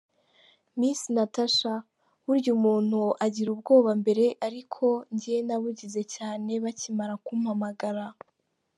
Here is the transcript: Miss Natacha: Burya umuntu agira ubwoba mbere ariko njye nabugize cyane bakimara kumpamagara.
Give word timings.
Miss 0.79 1.01
Natacha: 1.15 1.73
Burya 2.25 2.51
umuntu 2.57 2.99
agira 3.25 3.49
ubwoba 3.55 3.91
mbere 4.01 4.25
ariko 4.47 4.85
njye 5.13 5.35
nabugize 5.47 6.01
cyane 6.15 6.51
bakimara 6.63 7.13
kumpamagara. 7.25 8.05